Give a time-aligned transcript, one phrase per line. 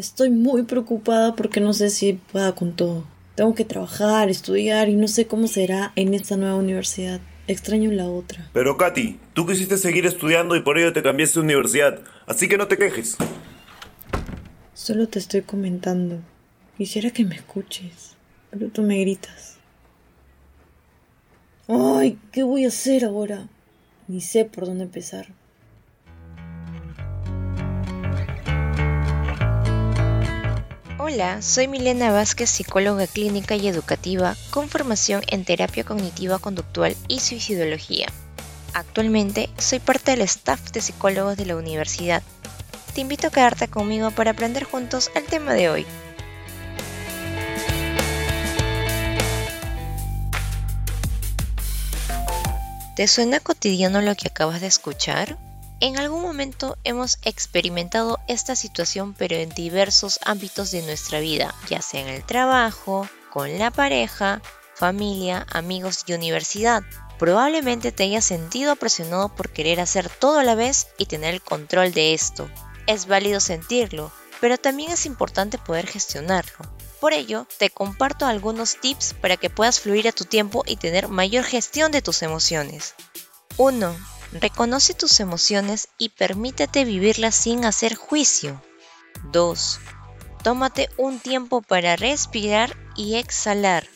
[0.00, 3.04] estoy muy preocupada porque no sé si pueda con todo.
[3.34, 7.20] Tengo que trabajar, estudiar y no sé cómo será en esta nueva universidad.
[7.46, 8.48] Extraño la otra.
[8.52, 12.56] Pero Katy, tú quisiste seguir estudiando y por ello te cambiaste de universidad, así que
[12.56, 13.16] no te quejes.
[14.74, 16.20] Solo te estoy comentando.
[16.76, 18.16] Quisiera que me escuches,
[18.50, 19.56] pero tú me gritas.
[21.68, 23.48] Ay, ¿qué voy a hacer ahora?
[24.08, 25.28] Ni sé por dónde empezar.
[31.02, 37.20] Hola, soy Milena Vázquez, psicóloga clínica y educativa con formación en terapia cognitiva conductual y
[37.20, 38.06] suicidología.
[38.74, 42.22] Actualmente soy parte del staff de psicólogos de la universidad.
[42.94, 45.86] Te invito a quedarte conmigo para aprender juntos el tema de hoy.
[52.94, 55.38] ¿Te suena cotidiano lo que acabas de escuchar?
[55.80, 61.80] En algún momento hemos experimentado esta situación pero en diversos ámbitos de nuestra vida, ya
[61.80, 64.42] sea en el trabajo, con la pareja,
[64.74, 66.82] familia, amigos y universidad.
[67.18, 71.40] Probablemente te hayas sentido presionado por querer hacer todo a la vez y tener el
[71.40, 72.50] control de esto.
[72.86, 76.58] Es válido sentirlo, pero también es importante poder gestionarlo.
[77.00, 81.08] Por ello, te comparto algunos tips para que puedas fluir a tu tiempo y tener
[81.08, 82.94] mayor gestión de tus emociones.
[83.56, 84.19] 1.
[84.32, 88.62] Reconoce tus emociones y permítete vivirlas sin hacer juicio.
[89.32, 89.80] 2.
[90.44, 93.86] Tómate un tiempo para respirar y exhalar.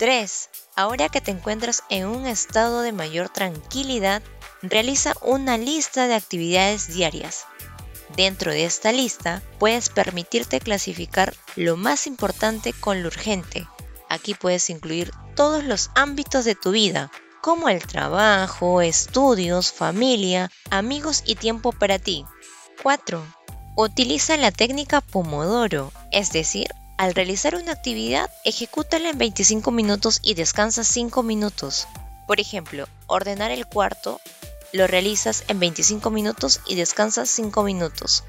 [0.00, 0.48] 3.
[0.76, 4.22] Ahora que te encuentras en un estado de mayor tranquilidad,
[4.62, 7.44] realiza una lista de actividades diarias.
[8.20, 13.66] Dentro de esta lista puedes permitirte clasificar lo más importante con lo urgente.
[14.10, 17.10] Aquí puedes incluir todos los ámbitos de tu vida,
[17.40, 22.26] como el trabajo, estudios, familia, amigos y tiempo para ti.
[22.82, 23.24] 4.
[23.76, 30.34] Utiliza la técnica Pomodoro, es decir, al realizar una actividad, ejecútala en 25 minutos y
[30.34, 31.88] descansa 5 minutos.
[32.26, 34.20] Por ejemplo, ordenar el cuarto
[34.72, 38.24] lo realizas en 25 minutos y descansas 5 minutos.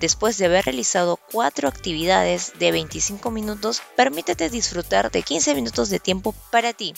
[0.00, 6.00] Después de haber realizado 4 actividades de 25 minutos, permítete disfrutar de 15 minutos de
[6.00, 6.94] tiempo para ti.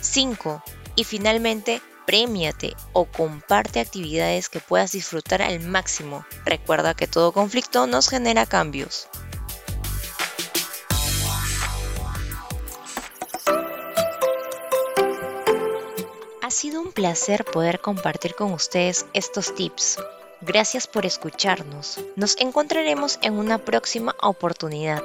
[0.00, 0.62] 5.
[0.96, 6.24] Y finalmente, premiate o comparte actividades que puedas disfrutar al máximo.
[6.44, 9.08] Recuerda que todo conflicto nos genera cambios.
[16.94, 19.98] Placer poder compartir con ustedes estos tips.
[20.40, 22.00] Gracias por escucharnos.
[22.16, 25.02] Nos encontraremos en una próxima oportunidad.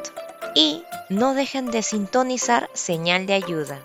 [0.55, 3.79] Y no dejen de sintonizar señal de ayuda.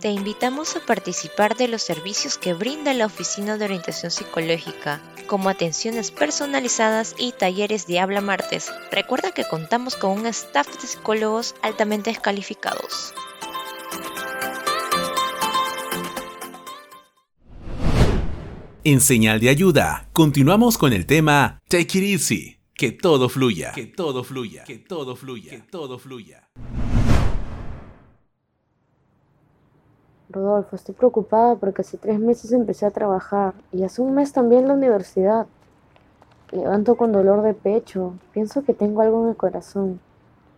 [0.00, 5.48] Te invitamos a participar de los servicios que brinda la Oficina de Orientación Psicológica, como
[5.48, 8.70] atenciones personalizadas y talleres de habla martes.
[8.90, 13.14] Recuerda que contamos con un staff de psicólogos altamente descalificados.
[18.86, 23.86] En señal de ayuda, continuamos con el tema Take it easy, que todo fluya, que
[23.86, 26.50] todo fluya, que todo fluya, que todo fluya.
[30.28, 34.64] Rodolfo, estoy preocupada porque hace tres meses empecé a trabajar y hace un mes también
[34.64, 35.46] en la universidad.
[36.52, 39.98] Levanto con dolor de pecho, pienso que tengo algo en el corazón.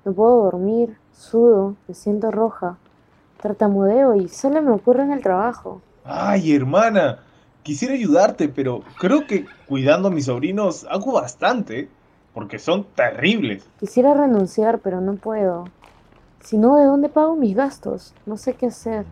[0.04, 2.76] No puedo dormir, sudo, me siento roja,
[3.40, 5.80] tartamudeo y solo me ocurre en el trabajo.
[6.02, 7.20] Ay, hermana,
[7.66, 11.88] Quisiera ayudarte, pero creo que cuidando a mis sobrinos hago bastante,
[12.32, 13.64] porque son terribles.
[13.80, 15.64] Quisiera renunciar, pero no puedo.
[16.44, 18.14] Si no, ¿de dónde pago mis gastos?
[18.24, 19.04] No sé qué hacer.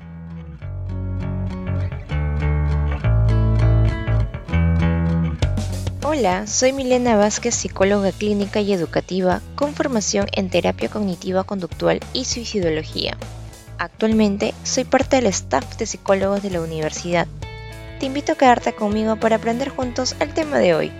[6.04, 12.24] Hola, soy Milena Vázquez, psicóloga clínica y educativa con formación en terapia cognitiva conductual y
[12.24, 13.16] suicidología.
[13.78, 17.26] Actualmente soy parte del staff de psicólogos de la universidad
[18.04, 20.92] te invito a quedarte conmigo para aprender juntos el tema de hoy.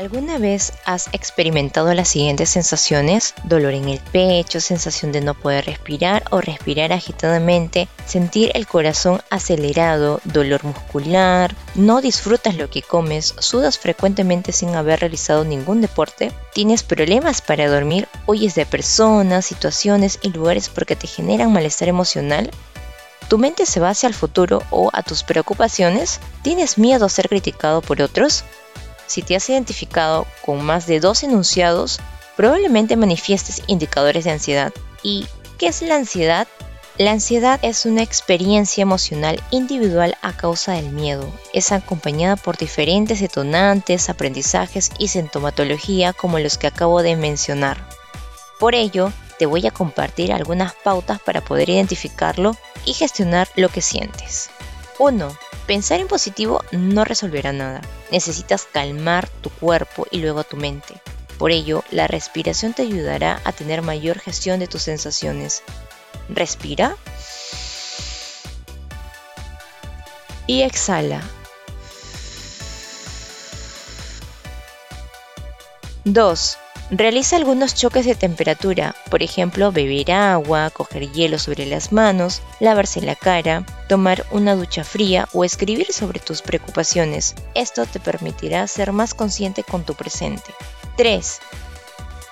[0.00, 3.34] ¿Alguna vez has experimentado las siguientes sensaciones?
[3.44, 9.20] Dolor en el pecho, sensación de no poder respirar o respirar agitadamente, sentir el corazón
[9.28, 16.32] acelerado, dolor muscular, no disfrutas lo que comes, sudas frecuentemente sin haber realizado ningún deporte,
[16.54, 22.50] tienes problemas para dormir, huyes de personas, situaciones y lugares porque te generan malestar emocional,
[23.28, 26.18] ¿Tu mente se va hacia el futuro o a tus preocupaciones?
[26.42, 28.42] ¿Tienes miedo a ser criticado por otros?
[29.10, 31.98] Si te has identificado con más de dos enunciados,
[32.36, 34.72] probablemente manifiestes indicadores de ansiedad.
[35.02, 35.26] ¿Y
[35.58, 36.46] qué es la ansiedad?
[36.96, 41.28] La ansiedad es una experiencia emocional individual a causa del miedo.
[41.52, 47.84] Es acompañada por diferentes detonantes, aprendizajes y sintomatología como los que acabo de mencionar.
[48.60, 52.54] Por ello, te voy a compartir algunas pautas para poder identificarlo
[52.84, 54.50] y gestionar lo que sientes.
[55.00, 55.36] 1.
[55.66, 57.80] Pensar en positivo no resolverá nada.
[58.10, 61.00] Necesitas calmar tu cuerpo y luego tu mente.
[61.38, 65.62] Por ello, la respiración te ayudará a tener mayor gestión de tus sensaciones.
[66.28, 66.96] Respira
[70.46, 71.22] y exhala.
[76.04, 76.58] 2.
[76.92, 83.00] Realiza algunos choques de temperatura, por ejemplo, beber agua, coger hielo sobre las manos, lavarse
[83.00, 87.36] la cara, tomar una ducha fría o escribir sobre tus preocupaciones.
[87.54, 90.52] Esto te permitirá ser más consciente con tu presente.
[90.96, 91.38] 3.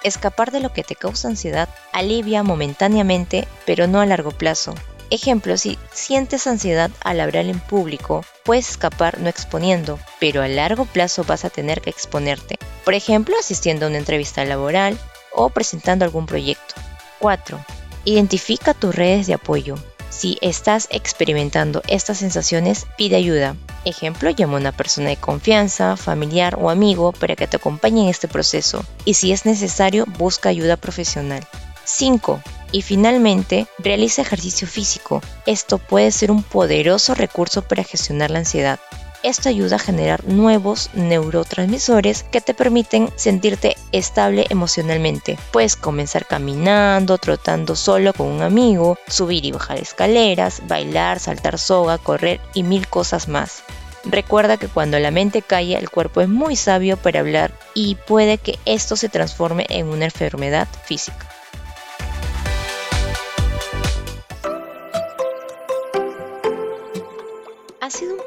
[0.03, 4.75] Escapar de lo que te causa ansiedad alivia momentáneamente, pero no a largo plazo.
[5.11, 10.85] Ejemplo, si sientes ansiedad al hablar en público, puedes escapar no exponiendo, pero a largo
[10.85, 12.58] plazo vas a tener que exponerte.
[12.89, 14.99] Por ejemplo, asistiendo a una entrevista laboral
[15.35, 16.75] o presentando algún proyecto.
[17.19, 17.63] 4.
[18.07, 19.75] Identifica tus redes de apoyo.
[20.09, 23.57] Si estás experimentando estas sensaciones, pide ayuda.
[23.85, 28.09] Ejemplo, llama a una persona de confianza, familiar o amigo para que te acompañe en
[28.09, 28.83] este proceso.
[29.05, 31.47] Y si es necesario, busca ayuda profesional.
[31.85, 32.41] 5.
[32.73, 35.21] Y finalmente, realiza ejercicio físico.
[35.45, 38.81] Esto puede ser un poderoso recurso para gestionar la ansiedad.
[39.25, 45.37] Esto ayuda a generar nuevos neurotransmisores que te permiten sentirte estable emocionalmente.
[45.51, 51.99] Puedes comenzar caminando, trotando solo con un amigo, subir y bajar escaleras, bailar, saltar soga,
[51.99, 53.65] correr y mil cosas más.
[54.05, 58.39] Recuerda que cuando la mente calla, el cuerpo es muy sabio para hablar y puede
[58.39, 61.28] que esto se transforme en una enfermedad física.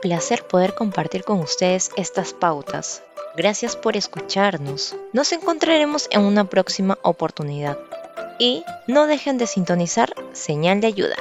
[0.02, 3.04] Placer poder compartir con ustedes estas pautas.
[3.38, 4.96] Gracias por escucharnos.
[5.14, 7.78] Nos encontraremos en una próxima oportunidad.
[8.40, 11.16] Y no dejen de sintonizar Señal de Ayuda.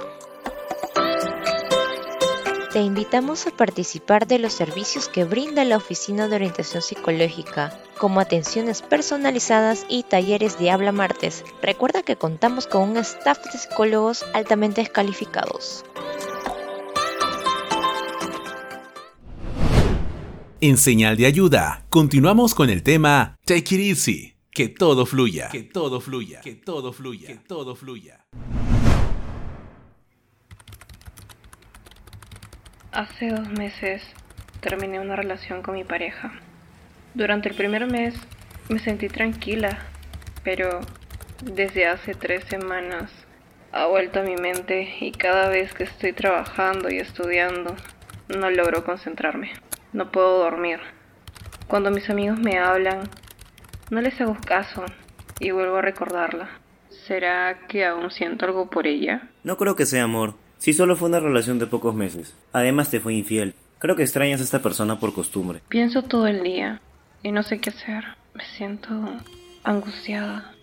[2.72, 8.20] Te invitamos a participar de los servicios que brinda la Oficina de Orientación Psicológica, como
[8.20, 11.44] atenciones personalizadas y talleres de habla martes.
[11.62, 15.84] Recuerda que contamos con un staff de psicólogos altamente descalificados.
[20.62, 25.62] En señal de ayuda, continuamos con el tema Take it easy, que todo fluya, que
[25.62, 28.26] todo fluya, que todo fluya, que todo fluya.
[32.92, 34.02] Hace dos meses
[34.60, 36.30] terminé una relación con mi pareja.
[37.14, 38.14] Durante el primer mes
[38.68, 39.78] me sentí tranquila,
[40.44, 40.80] pero
[41.42, 43.10] desde hace tres semanas
[43.72, 47.74] ha vuelto a mi mente y cada vez que estoy trabajando y estudiando
[48.28, 49.52] no logro concentrarme.
[49.92, 50.78] No puedo dormir.
[51.66, 53.08] Cuando mis amigos me hablan,
[53.90, 54.84] no les hago caso
[55.38, 56.48] y vuelvo a recordarla.
[57.06, 59.28] ¿Será que aún siento algo por ella?
[59.42, 60.34] No creo que sea amor.
[60.58, 62.36] Si solo fue una relación de pocos meses.
[62.52, 63.54] Además te fue infiel.
[63.78, 65.62] Creo que extrañas a esta persona por costumbre.
[65.68, 66.80] Pienso todo el día
[67.22, 68.04] y no sé qué hacer.
[68.34, 68.92] Me siento
[69.64, 70.54] angustiada.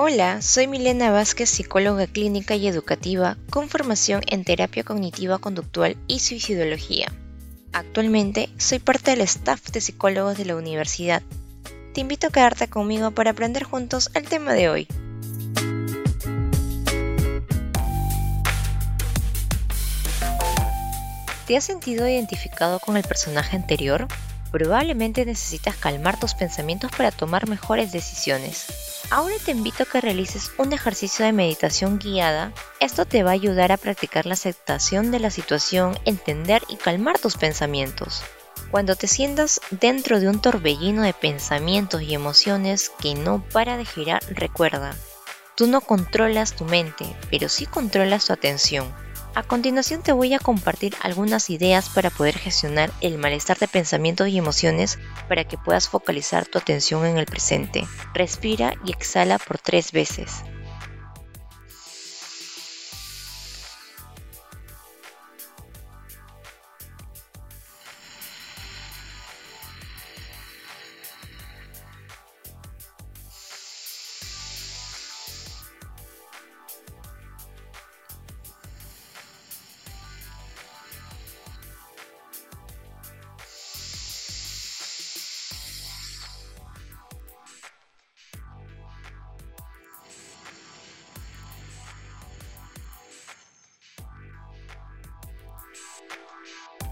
[0.00, 6.20] Hola, soy Milena Vázquez, psicóloga clínica y educativa con formación en terapia cognitiva conductual y
[6.20, 7.10] suicidología.
[7.72, 11.20] Actualmente soy parte del staff de psicólogos de la universidad.
[11.94, 14.86] Te invito a quedarte conmigo para aprender juntos el tema de hoy.
[21.48, 24.06] ¿Te has sentido identificado con el personaje anterior?
[24.50, 28.66] Probablemente necesitas calmar tus pensamientos para tomar mejores decisiones.
[29.10, 32.52] Ahora te invito a que realices un ejercicio de meditación guiada.
[32.80, 37.18] Esto te va a ayudar a practicar la aceptación de la situación, entender y calmar
[37.18, 38.22] tus pensamientos.
[38.70, 43.86] Cuando te sientas dentro de un torbellino de pensamientos y emociones que no para de
[43.86, 44.94] girar, recuerda,
[45.56, 48.92] tú no controlas tu mente, pero sí controlas tu atención.
[49.34, 54.28] A continuación te voy a compartir algunas ideas para poder gestionar el malestar de pensamientos
[54.28, 57.86] y emociones para que puedas focalizar tu atención en el presente.
[58.14, 60.42] Respira y exhala por tres veces.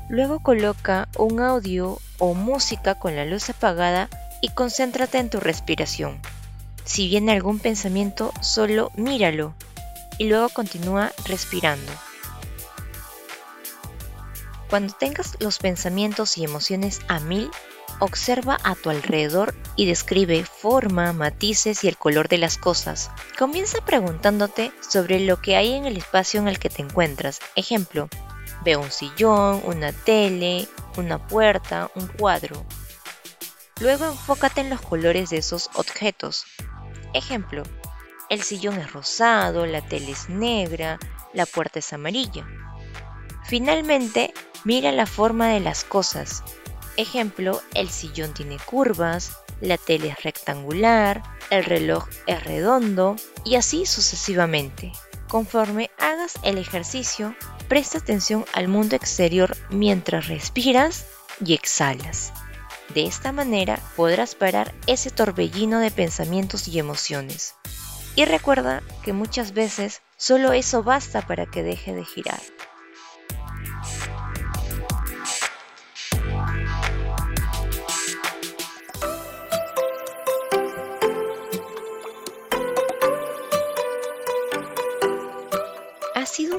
[0.08, 4.08] Luego coloca un audio o música con la luz apagada
[4.40, 6.20] y concéntrate en tu respiración.
[6.84, 9.54] Si viene algún pensamiento, solo míralo
[10.18, 11.92] y luego continúa respirando.
[14.70, 17.50] Cuando tengas los pensamientos y emociones a mil,
[17.98, 23.10] observa a tu alrededor y describe forma, matices y el color de las cosas.
[23.38, 27.40] Comienza preguntándote sobre lo que hay en el espacio en el que te encuentras.
[27.54, 28.08] Ejemplo,
[28.66, 32.66] Veo un sillón, una tele, una puerta, un cuadro.
[33.78, 36.46] Luego enfócate en los colores de esos objetos.
[37.14, 37.62] Ejemplo,
[38.28, 40.99] el sillón es rosado, la tele es negra,
[41.32, 42.44] la puerta es amarilla.
[43.44, 46.42] Finalmente, mira la forma de las cosas.
[46.96, 53.87] Ejemplo, el sillón tiene curvas, la tele es rectangular, el reloj es redondo y así
[53.87, 54.90] sucesivamente.
[55.28, 57.37] Conforme hagas el ejercicio,
[57.68, 61.06] presta atención al mundo exterior mientras respiras
[61.44, 62.32] y exhalas.
[62.94, 67.54] De esta manera podrás parar ese torbellino de pensamientos y emociones.
[68.14, 72.40] Y recuerda que muchas veces solo eso basta para que deje de girar.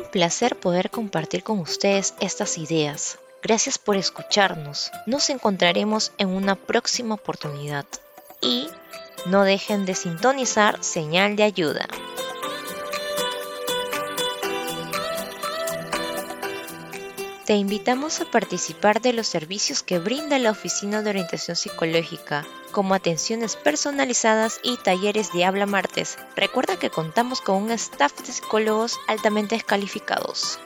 [0.08, 3.20] Placer poder compartir con ustedes estas ideas.
[3.42, 4.92] Gracias por escucharnos.
[5.06, 7.86] Nos encontraremos en una próxima oportunidad.
[8.42, 8.68] Y
[9.26, 11.88] no dejen de sintonizar señal de ayuda.
[17.48, 22.94] Te invitamos a participar de los servicios que brinda la Oficina de Orientación Psicológica, como
[22.94, 26.18] atenciones personalizadas y talleres de habla martes.
[26.36, 30.60] Recuerda que contamos con un staff de psicólogos altamente descalificados.